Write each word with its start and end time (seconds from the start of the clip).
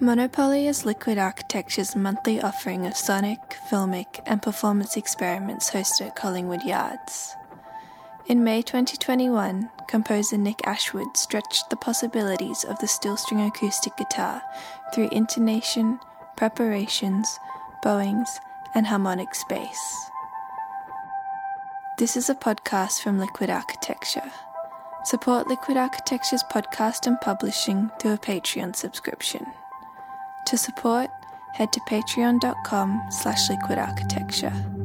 Monopoly 0.00 0.68
is 0.68 0.84
Liquid 0.84 1.18
Architecture's 1.18 1.96
monthly 1.96 2.40
offering 2.40 2.86
of 2.86 2.96
sonic, 2.96 3.40
filmic, 3.68 4.22
and 4.26 4.40
performance 4.40 4.96
experiments 4.96 5.72
hosted 5.72 6.06
at 6.06 6.14
Collingwood 6.14 6.62
Yards. 6.62 7.34
In 8.28 8.44
May 8.44 8.62
2021, 8.62 9.68
composer 9.88 10.38
Nick 10.38 10.64
Ashwood 10.64 11.16
stretched 11.16 11.68
the 11.68 11.76
possibilities 11.76 12.62
of 12.62 12.78
the 12.78 12.86
steel 12.86 13.16
string 13.16 13.40
acoustic 13.40 13.96
guitar 13.96 14.40
through 14.94 15.08
intonation, 15.10 15.98
preparations, 16.36 17.40
bowings, 17.82 18.38
and 18.76 18.86
harmonic 18.86 19.34
space. 19.34 20.10
This 21.98 22.16
is 22.16 22.30
a 22.30 22.36
podcast 22.36 23.02
from 23.02 23.18
Liquid 23.18 23.50
Architecture. 23.50 24.30
Support 25.04 25.48
Liquid 25.48 25.76
Architecture's 25.76 26.44
podcast 26.52 27.08
and 27.08 27.20
publishing 27.20 27.90
through 27.98 28.12
a 28.12 28.18
Patreon 28.18 28.76
subscription. 28.76 29.44
To 30.48 30.56
support, 30.56 31.10
head 31.52 31.74
to 31.74 31.80
patreon.com 31.80 33.08
slash 33.10 33.50
liquidarchitecture. 33.50 34.77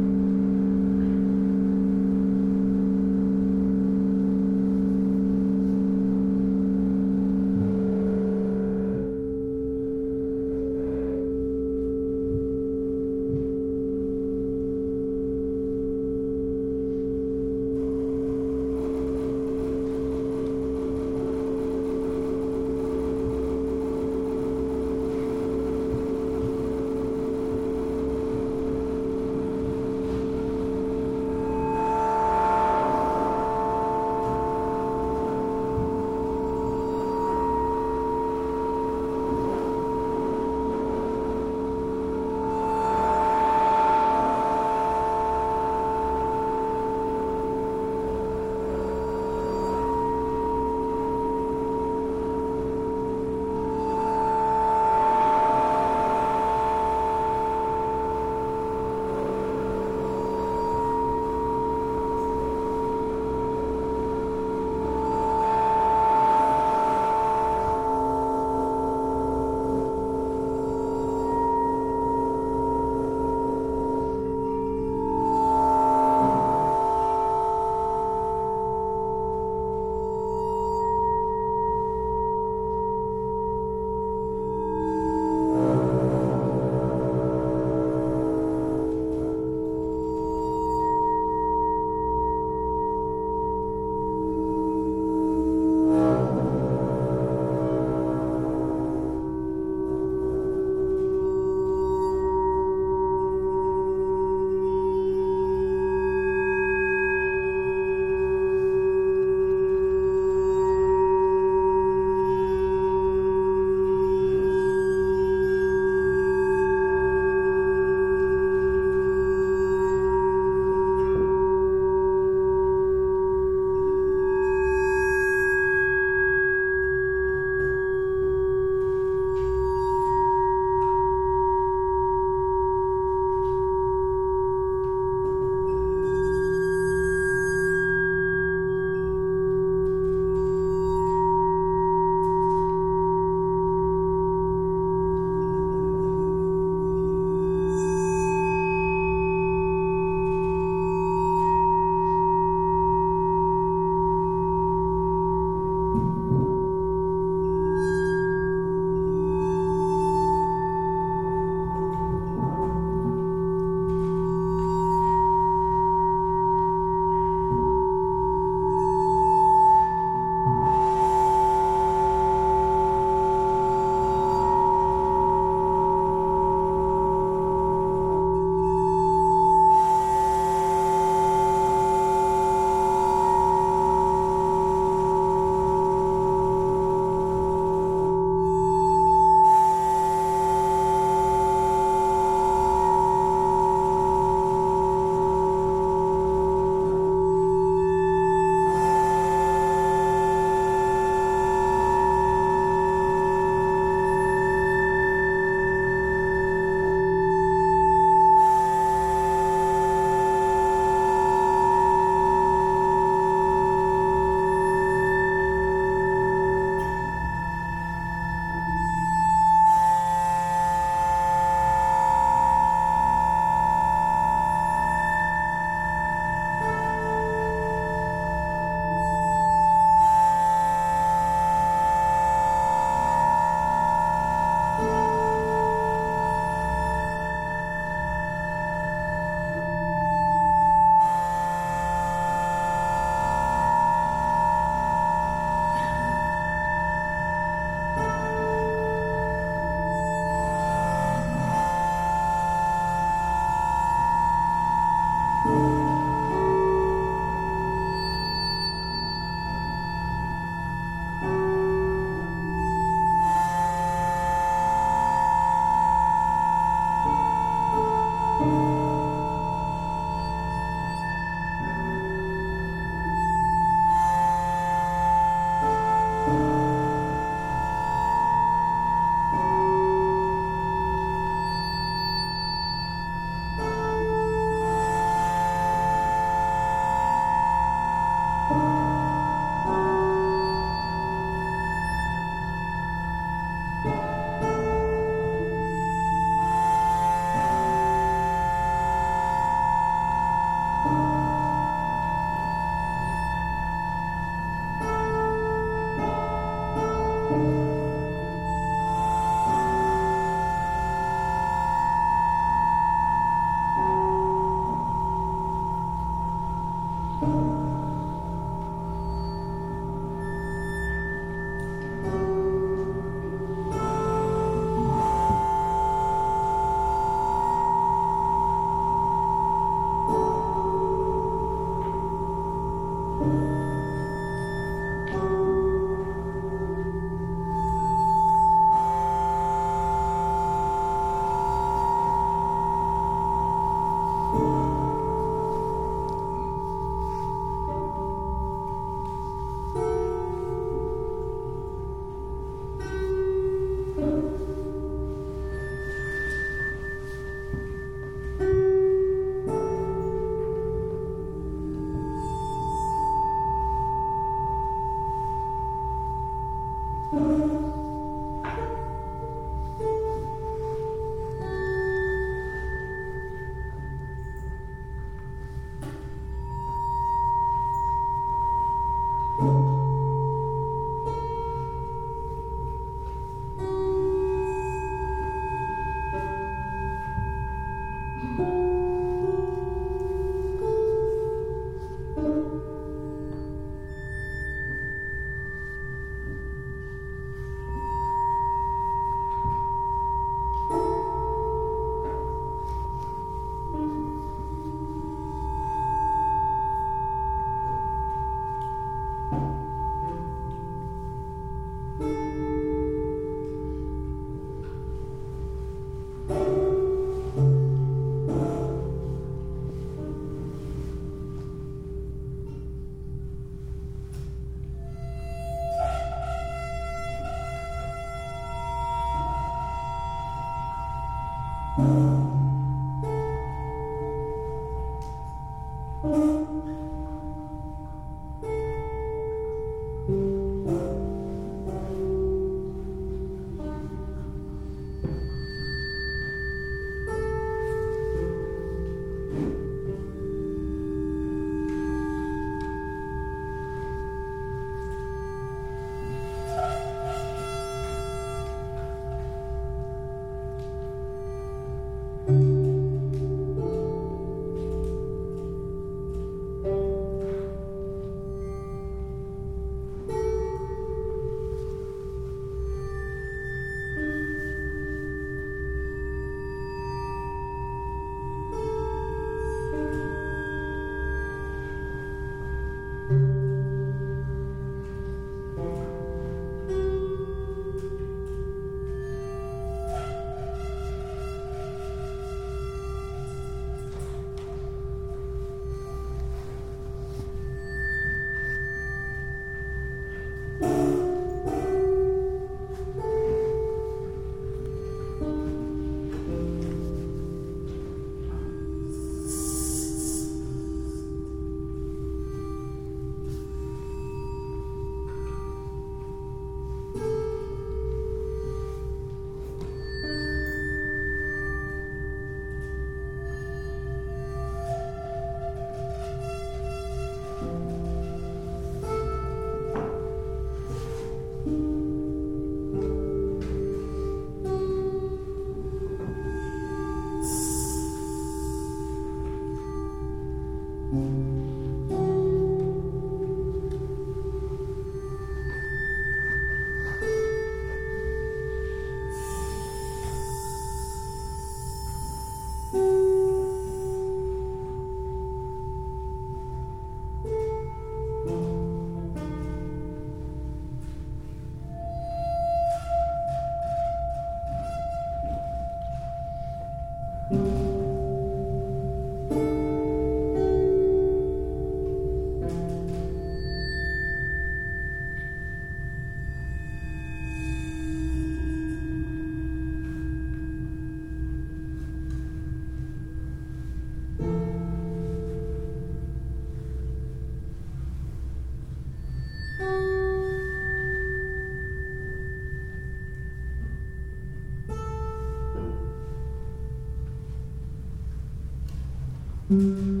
Mm-hmm. 599.51 600.00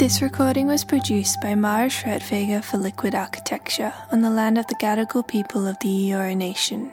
This 0.00 0.22
recording 0.22 0.66
was 0.66 0.82
produced 0.82 1.42
by 1.42 1.54
Mara 1.54 1.88
Schwerdtfeger 1.90 2.64
for 2.64 2.78
Liquid 2.78 3.14
Architecture 3.14 3.92
on 4.10 4.22
the 4.22 4.30
land 4.30 4.56
of 4.56 4.66
the 4.66 4.74
Gadigal 4.76 5.28
people 5.28 5.66
of 5.66 5.78
the 5.80 5.88
Eora 5.88 6.34
Nation. 6.34 6.90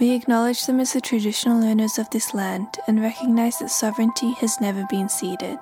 We 0.00 0.10
acknowledge 0.10 0.66
them 0.66 0.80
as 0.80 0.94
the 0.94 1.00
traditional 1.00 1.62
owners 1.62 2.00
of 2.00 2.10
this 2.10 2.34
land 2.34 2.66
and 2.88 3.00
recognize 3.00 3.60
that 3.60 3.70
sovereignty 3.70 4.32
has 4.40 4.60
never 4.60 4.84
been 4.90 5.08
ceded. 5.08 5.60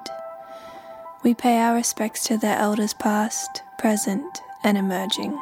We 1.22 1.34
pay 1.34 1.58
our 1.58 1.74
respects 1.74 2.24
to 2.28 2.38
their 2.38 2.56
elders 2.56 2.94
past, 2.94 3.62
present, 3.78 4.40
and 4.64 4.78
emerging. 4.78 5.38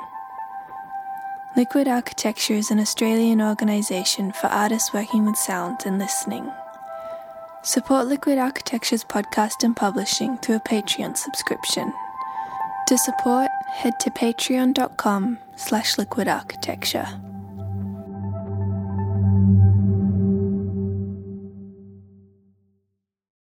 Liquid 1.56 1.86
Architecture 1.86 2.54
is 2.54 2.72
an 2.72 2.80
Australian 2.80 3.40
organisation 3.40 4.32
for 4.32 4.48
artists 4.48 4.92
working 4.92 5.26
with 5.26 5.36
sound 5.36 5.78
and 5.86 6.00
listening. 6.00 6.50
Support 7.64 8.06
Liquid 8.06 8.38
Architecture's 8.38 9.04
podcast 9.04 9.64
and 9.64 9.76
publishing 9.76 10.38
through 10.38 10.56
a 10.56 10.60
Patreon 10.60 11.16
subscription. 11.16 11.92
To 12.86 12.96
support, 12.96 13.50
head 13.68 13.98
to 14.00 14.10
patreon.com 14.10 15.38
slash 15.56 15.96
liquidarchitecture. 15.96 17.27